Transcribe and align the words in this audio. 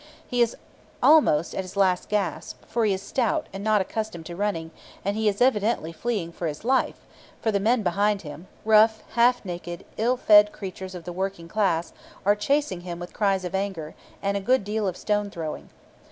He 0.27 0.41
is 0.41 0.57
almost 1.03 1.53
at 1.53 1.63
his 1.63 1.77
last 1.77 2.09
gasp, 2.09 2.65
for 2.65 2.85
he 2.85 2.93
is 2.93 3.03
stout 3.03 3.45
and 3.53 3.63
not 3.63 3.81
accustomed 3.81 4.25
to 4.25 4.35
running; 4.35 4.71
and 5.05 5.15
he 5.15 5.27
is 5.29 5.41
evidently 5.41 5.91
fleeing 5.93 6.31
for 6.31 6.47
his 6.47 6.65
life, 6.65 7.05
for 7.39 7.51
the 7.51 7.59
men 7.59 7.83
behind 7.83 8.23
him 8.23 8.47
rough, 8.65 9.03
half 9.11 9.45
naked, 9.45 9.85
ill 9.97 10.17
fed 10.17 10.51
creatures 10.51 10.95
of 10.95 11.03
the 11.03 11.13
working 11.13 11.47
class 11.47 11.93
are 12.25 12.35
chasing 12.35 12.81
him 12.81 12.97
with 12.97 13.13
cries 13.13 13.45
of 13.45 13.53
anger, 13.53 13.93
and 14.23 14.35
a 14.35 14.39
good 14.41 14.63
deal 14.63 14.87
of 14.87 14.97
stone 14.97 15.29
throwing. 15.29 15.69